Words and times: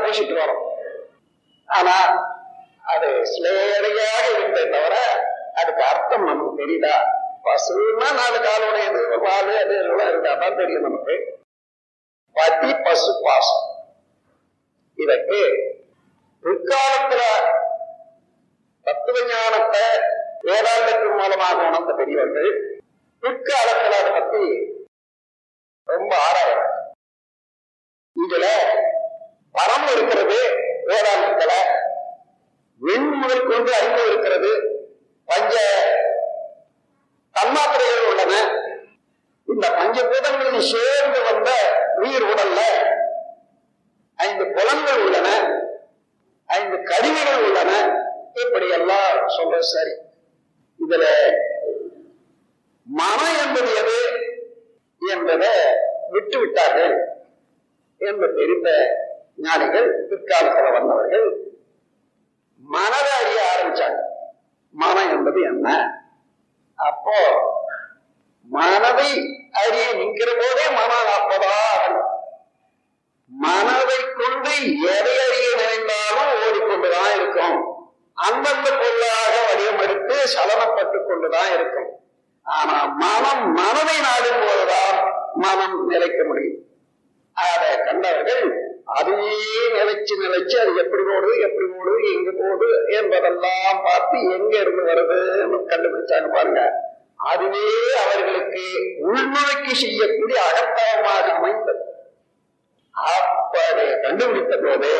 பூசிட்டு 0.00 0.34
வரோம். 0.42 0.62
ஆனா 1.68 1.96
அது 2.92 3.08
சிலேடையாக 3.32 4.24
இருந்தே 4.32 4.62
தவிர 4.70 4.94
அதுக்கு 5.54 5.82
அர்த்தம் 5.82 6.24
நமக்கு 6.24 6.62
தெரியுதா? 6.62 6.94
பசுன்னா 7.44 8.08
நாலு 8.20 8.38
காலுடையது 8.46 9.18
வாழு 9.18 9.52
அது 9.58 9.74
எல்லாம் 9.82 10.08
இருந்தா 10.08 10.34
தான் 10.34 10.56
தெரியும் 10.56 10.82
நமக்கு. 10.82 11.14
பதி 12.36 12.70
பசு 12.84 13.12
பாசம். 13.24 13.66
இதற்கு 14.98 15.40
பிற்காலத்துல 16.44 17.22
தத்துவ 18.86 19.16
ஞானத்தை 19.30 19.84
வேதாந்தத்தின் 20.42 21.16
மூலமாக 21.20 21.66
உணர்ந்த 21.68 21.92
பெரியவர்கள் 21.94 22.50
பிற்காலத்துல 23.22 23.98
அதை 24.02 24.12
பத்தி 24.12 24.44
ரொம்ப 25.88 26.12
ஆராயம் 26.26 26.66
இதுல 28.16 28.46
பரம் 29.54 29.88
இருக்கிறது 29.96 30.38
வேதாந்தத்துல 30.86 31.52
விண் 32.80 33.10
முதல் 33.20 33.48
கொண்டு 33.50 33.70
அறிவு 33.74 34.02
இருக்கிறது 34.10 34.52
பஞ்ச 35.28 35.54
தன்மாத்திரைகள் 38.30 38.88
இந்த 39.46 39.68
பஞ்சபூதங்களில் 39.70 40.60
சேர்ந்து 40.60 41.22
வந்த 41.22 41.50
உயிர் 41.96 42.22
உடல்ல 42.22 42.58
ஐந்து 44.14 44.50
குளங்கள் 44.50 45.02
உள்ளன 45.02 45.28
ஐந்து 46.46 46.82
கருவிகள் 46.82 47.42
உள்ளன. 47.42 47.72
இப்படி 48.34 48.68
எல்லாம் 48.68 49.16
சொல்ற 49.26 49.58
சரி. 49.58 49.90
இதுல 50.86 51.04
மனம் 52.82 53.34
என்பது 53.46 53.74
எது 53.74 53.98
என்பதை 55.10 55.48
விட்டு 56.10 56.38
விட்டார்கள் 56.38 56.94
என்று 57.98 58.34
தெரிந்த 58.34 58.70
ஞானிகள் 59.36 60.06
பிற்காலத்தில் 60.08 60.72
வந்தவர்கள். 60.72 61.36
மனதை 62.58 63.10
அறிய 63.24 63.40
ஆரம்பிச்சாங்க. 63.56 63.98
மனம் 64.70 65.10
என்பது 65.10 65.40
என்ன? 65.40 65.94
அப்போ 66.74 67.16
மனதை 68.50 69.10
அறிய 69.64 69.92
நிற்கிற 69.92 70.30
போதே 70.32 70.66
மனம் 70.70 71.10
அப்பதான் 71.16 71.94
மனதை 73.26 73.98
கொண்டு 74.20 74.52
எதை 74.94 75.14
அறிய 75.26 75.48
நினைந்தாலும் 75.60 76.30
ஓடிக்கொண்டுதான் 76.44 77.12
இருக்கும். 77.14 77.58
அந்தந்த 78.14 78.70
பொருளாக 78.70 79.34
வடிவமெடுத்து 79.46 80.16
சலனப்பட்டுக் 80.34 81.06
கொண்டுதான் 81.06 81.52
இருக்கும். 81.54 81.90
ஆனா 82.42 82.84
மனம் 82.84 83.52
மனதை 83.52 83.96
நாடும் 84.00 84.42
போதுதான் 84.46 84.98
மனம் 85.34 85.86
நிலைக்க 85.86 86.24
முடியும். 86.24 86.58
அதை 87.32 87.68
கண்டவர்கள் 87.84 88.44
அதையே 88.84 89.62
நிலைச்சு 89.72 90.14
நிலைச்சு 90.20 90.56
அது 90.56 90.76
எப்படி 90.76 91.02
போடுது 91.02 91.32
எப்படி 91.40 91.66
போடுது 91.72 92.00
எங்க 92.14 92.30
போடு 92.38 92.68
என்பதெல்லாம் 92.90 93.82
பார்த்து 93.84 94.16
எங்க 94.32 94.58
இருந்து 94.58 94.82
வருதுன்னு 94.82 95.58
கண்டுபிடிச்சாங்க 95.70 96.28
பாருங்க. 96.32 96.88
அதுவே 97.28 97.64
அவர்களுக்கு 98.02 98.62
உள்நோக்கி 99.08 99.72
செய்யக்கூடிய 99.82 100.38
அகத்தவமாக 100.48 101.26
அமைந்தது. 101.38 101.82
அப்படி 102.94 103.84
கண்டுபிடித்த 104.02 104.54
போது 104.56 104.90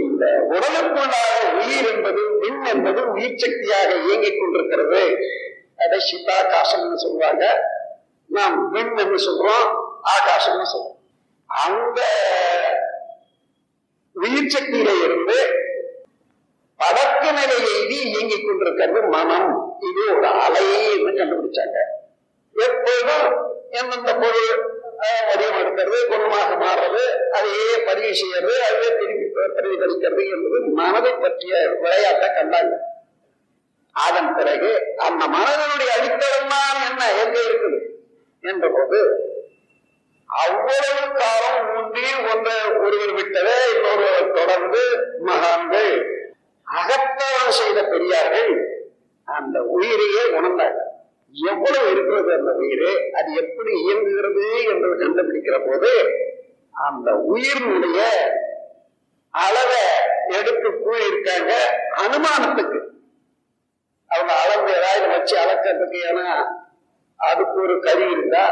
இந்த 0.00 0.24
உடலுக்குள்ளாக 0.50 1.38
உயிர் 1.60 1.88
என்பது 1.92 2.22
மின் 2.42 2.62
என்பது 2.72 3.00
உயிர் 3.12 3.40
சக்தியாக 3.44 3.90
இயங்கிக் 4.04 4.38
கொண்டிருக்கிறது. 4.40 5.02
அதை 5.84 5.98
சித்தாகாசம்னு 6.08 6.98
சொல்றாங்க 7.04 7.44
நாம் 8.30 8.56
மின் 8.74 8.94
என்று 9.02 9.18
சொல்றோம் 9.26 9.68
ஆகாசம்னு 10.14 10.66
சொல்றோம். 10.74 11.00
அந்த 11.48 12.00
உயிர் 14.16 14.52
சக்தியில 14.54 14.90
இருந்து 15.04 15.38
படக்கு 16.80 17.28
நிலையை 17.40 17.73
சுற்றி 17.94 18.12
இயங்கிக் 18.12 18.46
கொண்டிருக்கிறது 18.46 19.00
மனம். 19.14 19.50
இது 19.88 20.02
ஒரு 20.16 20.28
அலைன்னு 20.44 21.10
கண்டுபிடிச்சாங்க. 21.18 21.78
எப்போதும் 22.66 23.28
எந்தெந்த 23.78 24.12
பொருள் 24.22 24.52
வடிவம் 25.28 25.58
எடுக்கிறது 25.60 25.98
குணமாக 26.10 26.50
மாறுறது 26.62 27.02
அதையே 27.36 27.70
பதிவு 27.86 28.12
செய்யறது 28.20 28.54
அதையே 28.66 28.90
திருப்பி 28.98 29.26
பிரதிபலிக்கிறது 29.36 30.24
என்பது 30.34 30.66
மனதை 30.80 31.12
பற்றிய 31.24 31.54
விளையாட்டை 31.82 32.28
கண்டாங்க. 32.36 32.74
அதன் 33.94 34.30
பிறகு 34.38 34.70
அந்த 35.06 35.22
மனதனுடைய 35.36 35.90
அடித்தளம் 35.96 36.52
தான் 36.54 36.80
என்ன 36.88 37.02
எங்க 37.22 37.36
இருக்குது? 37.48 37.78
என்ற 38.50 38.66
போது 38.76 39.00
அவ்வளவு 40.28 41.04
காலம் 41.18 41.66
ஊன்றி 41.74 42.06
ஒன்று 42.32 42.56
ஒருவர் 42.84 43.14
விட்டதே 43.18 43.58
இன்னொருவர் 43.74 44.34
தொடர்ந்து 44.38 44.82
மகான்கள். 45.28 45.94
அகத்தவம் 46.78 47.56
செய்த 47.60 47.78
பெரியார்கள் 47.92 48.52
அந்த 49.28 49.58
உயிரையே 49.76 50.22
உணர்ந்தாங்க 50.38 50.80
எவ்வளவு 51.34 51.86
இருக்கிறது 51.90 52.30
அந்த 52.38 52.50
உயிர்? 52.62 52.88
அது 53.18 53.30
எப்படி 53.34 53.72
இயங்குகிறது 53.84 54.44
என்று 54.72 54.88
கண்டுபிடிக்கிற 55.02 55.56
போது 55.66 55.92
அந்த 56.88 57.08
உயிரினுடைய 57.32 58.00
அளவை 59.34 59.84
எடுத்து 60.38 60.68
கூறியிருக்காங்க 60.84 61.52
அனுமானத்துக்கு. 62.04 62.80
அவங்க 64.10 64.32
அளந்து 64.42 64.70
ஏதாவது 64.80 65.06
வச்சு 65.14 65.34
அளக்கிறதுக்கு 65.44 65.98
ஏன்னா 66.10 66.28
அதுக்கு 67.30 67.56
ஒரு 67.62 67.80
கருவி 67.80 68.10
இருந்தா 68.10 68.44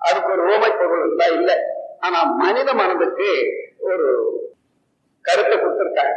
அதுக்கு 0.00 0.30
ஒரு 0.32 0.44
ஓமை 0.52 0.70
பொருள் 0.78 1.04
இருந்தா 1.06 1.26
இல்லை. 1.38 1.56
ஆனா 1.98 2.18
மனித 2.42 2.68
மனதுக்கு 2.74 3.28
ஒரு 3.90 4.08
கருத்தை 5.24 5.56
கொடுத்திருக்காங்க. 5.58 6.16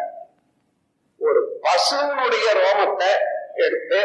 பசுனுடைய 1.90 2.48
ரோமத்தை 2.58 3.12
எடுத்து 3.66 4.00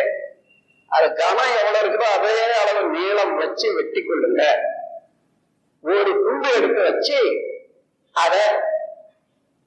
அது 0.90 1.06
கனம் 1.18 1.50
எவ்வளவு 1.56 1.80
இருக்குதோ 1.82 2.06
அதே 2.16 2.36
அளவு 2.60 2.82
நீளம் 2.94 3.34
வச்சு 3.40 3.66
வெட்டி 3.76 4.00
கொள்ளுங்க. 4.00 4.42
ஒரு 5.84 6.10
துண்டு 6.24 6.48
எடுத்து 6.58 6.80
வச்சு 6.88 7.18
அத 8.14 8.34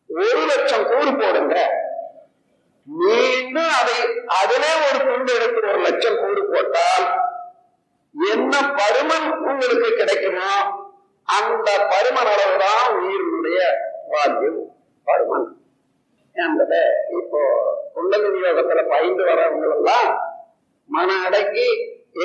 ஒரு 0.10 0.42
லட்சம் 0.52 0.88
கூறு 0.92 1.12
போடுங்க. 1.20 1.56
மீண்டும் 2.88 3.72
அதை 3.80 3.98
அதிலே 4.40 4.72
ஒரு 4.88 5.00
துண்டு 5.08 5.32
எடுத்து 5.38 5.70
ஒரு 5.74 5.82
லட்சம் 5.88 6.20
கூறு 6.24 6.44
போட்டால் 6.54 7.06
என்ன 8.14 8.54
பருமன் 8.80 9.30
உங்களுக்கு 9.50 9.90
கிடைக்குமோ 10.00 10.52
அந்த 11.28 11.70
பருமன் 11.94 12.32
அளவுதான் 12.34 12.84
உயிரினுடைய 13.00 13.60
வால்யூம் 14.14 14.62
பருமன். 15.08 15.50
என்பதை 16.36 16.82
இப்போ 17.20 17.42
குண்டலினி 17.98 18.40
யோகத்துல 18.46 18.82
பயந்து 18.94 19.24
வர்றவங்க 19.28 19.68
எல்லாம் 19.76 20.10
மன 20.96 21.10
அடக்கி 21.28 21.68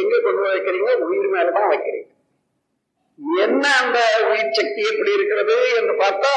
எங்க 0.01 0.15
கொண்டு 0.25 0.43
வைக்கிறீங்க 0.49 0.91
உயிர் 1.07 1.31
மேலதான் 1.35 1.71
வைக்கிறீங்க. 1.73 2.11
என்ன 3.45 3.65
அந்த 3.83 3.99
உயிர் 4.29 4.57
சக்தி 4.59 4.83
எப்படி 4.91 5.13
இருக்கிறது 5.13 5.57
என்று 5.79 5.95
பார்த்தா 6.03 6.35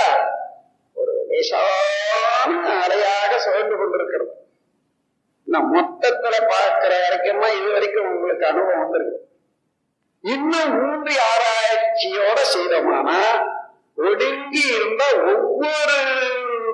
ஒரு 1.00 1.14
லேசான 1.30 2.52
அலையாக 2.84 3.32
சுழன்று 3.46 3.76
கொண்டிருக்கிறது. 3.78 4.34
நான் 5.48 5.70
மொத்தத்துல 5.76 6.36
பார்க்கிற 6.54 6.94
வரைக்குமா 7.04 7.50
இது 7.58 7.70
வரைக்கும் 7.76 8.10
உங்களுக்கு 8.14 8.46
அனுபவம் 8.52 8.82
வந்திருக்கு. 8.84 9.20
இன்னும் 10.24 10.74
மூன்று 10.78 11.14
ஆராய்ச்சியோட 11.32 12.40
செய்தோமானா 12.54 13.20
ஒடுங்கி 14.08 14.64
இருந்த 14.78 15.04
ஒவ்வொரு 15.34 16.00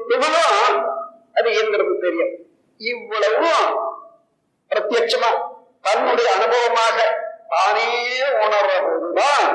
துகளும் 0.09 0.77
அது 1.39 1.49
எங்கிறது 1.61 1.93
தெரியும். 2.05 2.33
இவ்வளவும் 2.89 3.67
பிரத்யட்சமா 4.71 5.29
தன்னுடைய 5.85 6.27
அனுபவமாக 6.35 6.97
தானே 7.53 7.87
உணர்ற 8.43 8.71
போதுதான் 8.87 9.47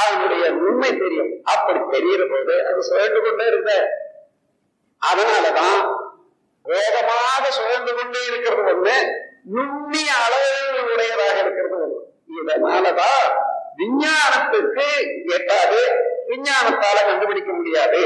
அதனுடைய 0.00 0.44
உண்மை 0.64 0.90
தெரியும். 0.98 1.30
அப்படி 1.52 1.80
தெரிகிற 1.92 2.22
போது 2.32 2.54
அது 2.68 2.80
சுழன்று 2.88 3.20
கொண்டே 3.22 3.46
இருந்த 3.46 3.72
அதனாலதான் 5.02 5.80
வேகமாக 6.64 7.44
சுழன்று 7.58 7.92
கொண்டே 7.94 8.20
இருக்கிறது 8.30 8.62
ஒண்ணு 8.72 8.96
நுண்ணிய 9.54 10.10
அளவு 10.24 10.50
உடையதாக 10.94 11.36
இருக்கிறது 11.44 11.76
ஒண்ணு. 11.82 12.00
இதனாலதான் 12.36 13.26
விஞ்ஞானத்துக்கு 13.80 14.86
எட்டாது 15.36 15.80
விஞ்ஞானத்தால 16.30 16.98
கண்டுபிடிக்க 17.08 17.50
முடியாது. 17.52 18.02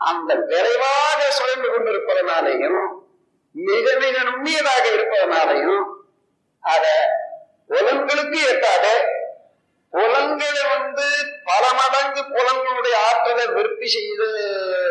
அந்த 0.00 0.34
விரைவாக 0.34 1.30
சுழன்று 1.30 1.72
கொண்டிருப்பதனாலையும் 1.72 2.80
மிக 3.50 3.96
மிக 3.98 4.22
நுண்ணியதாக 4.22 4.84
இருப்பதனாலையும் 4.92 5.84
அத 6.60 6.86
புலன்களுக்கு 7.68 8.48
எட்டாத 8.48 9.16
புலன்களை 9.90 10.62
வந்து 10.78 11.06
பல 11.44 11.72
மடங்கு 11.72 12.22
புலன்களுடைய 12.22 12.94
ஆற்றலை 12.94 13.46
விருத்தி 13.46 13.86
செய்து 13.86 14.28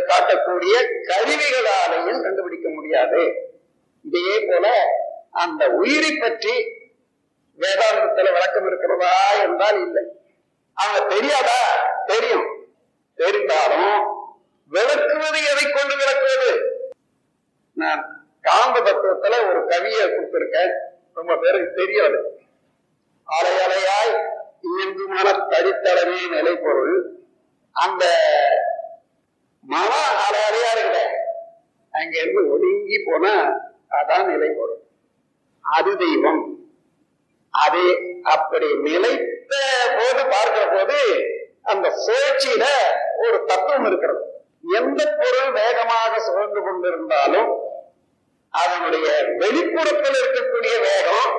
காட்டக்கூடிய 0.07 0.73
கருவிகளாலையும் 1.07 2.21
கண்டுபிடிக்க 2.21 2.69
முடியாது. 2.69 3.21
இதே 4.01 4.45
போல 4.49 4.67
அந்த 5.31 5.67
உயிரை 5.67 6.15
பற்றி 6.15 6.53
வேதாந்தத்துல 7.59 8.31
விளக்கம் 8.31 8.67
இருக்கிறதா 8.67 9.31
என்றால் 9.43 9.81
இல்லை. 9.81 10.03
அவங்க 10.73 11.15
தெரியாதா? 11.15 11.59
தெரியும். 12.05 12.47
தெரிந்தாலும் 13.15 14.16
விளக்குவது 14.71 15.39
எதை 15.51 15.65
கொண்டு 15.71 15.95
விளக்குவது? 15.95 16.49
நான் 17.73 18.01
காந்த 18.41 18.77
தத்துவத்துல 18.79 19.35
ஒரு 19.49 19.59
கவியை 19.67 20.05
கொடுத்திருக்கேன். 20.07 20.73
ரொம்ப 21.13 21.35
பேருக்கு 21.35 21.73
தெரியாது. 21.73 22.19
அலையலையாய் 23.27 24.13
இயங்கு 24.69 25.07
மன 25.07 25.27
தடித்தளவே 25.51 26.19
நிலை 26.29 26.55
பொருள் 26.55 26.95
அந்த 27.75 28.03
மன 29.63 29.91
அலையலையா 30.25 30.71
இருக்கிற 30.75 30.99
அங்க 31.93 32.15
இருந்து 32.19 32.51
ஒதுங்கி 32.51 32.97
போனா 33.05 33.33
அதான் 33.89 34.25
நிலை 34.25 34.49
பொருள் 34.49 34.81
அது 35.61 35.97
தெய்வம். 35.97 36.43
அது 37.53 37.83
அப்படி 38.23 38.67
நிலைத்த 38.77 39.53
போது 39.97 40.21
பார்க்கிற 40.29 40.65
போது 40.75 40.97
அந்த 41.61 41.87
சுழற்சியில 42.05 42.65
ஒரு 43.17 43.37
தத்துவம் 43.45 43.85
இருக்கிறது. 43.85 44.23
எந்த 44.75 45.17
பொருள் 45.19 45.51
வேகமாக 45.51 46.19
சுழன்று 46.19 46.61
கொண்டிருந்தாலும் 46.61 47.49
அதனுடைய 48.49 49.23
வெளிப்புறத்தில் 49.37 50.19
இருக்கக்கூடிய 50.21 50.81
வேகம் 50.81 51.33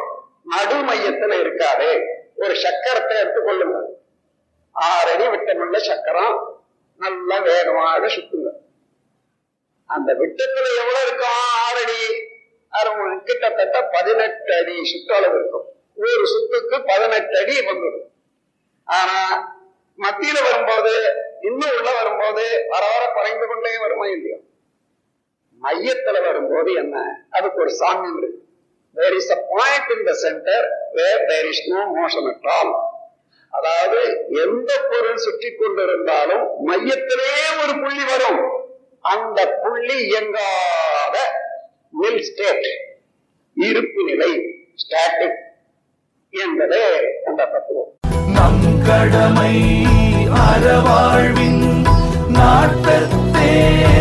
நடு 0.45 0.75
மையத்துல 0.75 1.41
இருக்காது. 1.41 2.01
ஒரு 2.37 2.55
சக்கரத்தை 2.55 3.15
எடுத்துக்கொள்ளுங்க 3.23 3.79
ஆறடி 4.73 5.27
விட்டமுள்ள 5.27 5.77
சக்கரம் 5.77 6.63
நல்லா 6.97 7.39
வேகமாக 7.39 8.07
சுத்துங்க. 8.07 8.51
அந்த 9.85 10.13
விட்டத்துல 10.13 10.67
எவ்வளவு 10.79 11.07
இருக்கும் 11.07 11.39
ஆறடி? 11.67 12.03
அது 12.69 12.91
உங்களுக்கு 12.91 13.25
கிட்டத்தட்ட 13.25 13.83
பதினெட்டு 13.83 14.57
அடி 14.57 14.85
சுற்றளவு 14.85 15.35
இருக்கும். 15.35 15.67
ஒரு 15.97 16.27
சுத்துக்கு 16.27 16.85
பதினெட்டு 16.85 17.39
அடி 17.39 17.59
வந்துடும். 17.59 18.09
ஆனா 18.85 19.19
மத்தியில 19.99 20.43
வரும்போது 20.43 21.13
இன்னும் 21.43 21.73
உள்ள 21.73 21.91
வரும்போது 21.93 22.45
வர 22.69 22.85
வர 22.95 23.05
குறைந்து 23.13 23.47
கொண்டே 23.47 23.79
வருமா 23.79 24.07
இல்லையோ? 24.07 24.39
மையத்துல 25.63 26.17
வரும்போது 26.25 26.73
என்ன? 26.73 26.97
அதுக்கு 27.31 27.61
ஒரு 27.61 27.71
சாமியம் 27.81 28.19
இருக்கு. 28.19 28.41
There 28.97 29.17
is 29.17 29.31
a 29.31 29.41
point 29.49 29.89
in 29.91 30.05
the 30.05 30.15
center 30.15 30.61
where 30.93 31.19
there 31.29 31.47
is 31.47 31.59
no 31.69 31.81
motion 31.97 32.25
at 32.31 32.47
all. 32.49 32.71
அதாவது 33.53 34.01
எந்த 34.43 34.71
பொருள் 34.91 35.17
சுற்றி 35.17 35.51
கொண்டிருந்தாலும் 35.53 36.45
மையத்திலே 36.69 37.31
ஒரு 37.63 37.75
புள்ளி 37.81 38.05
வரும். 38.05 38.41
அந்த 39.05 39.47
புள்ளி 39.63 39.97
இயங்காத 40.09 41.17
நில் 41.95 42.23
ஸ்டேட் 42.23 42.69
இருப்பு 43.57 44.03
நிலை 44.05 44.33
ஸ்டாட்டிக் 44.77 45.39
என்பதே 46.33 46.85
அந்த 47.27 47.41
தத்துவம் 47.47 47.93
நம் 48.29 48.83
கடமை 48.89 49.53
அறவாழ்வின் 50.43 51.18
yeah. 53.49 53.98